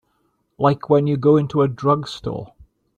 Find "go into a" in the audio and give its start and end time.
1.15-1.67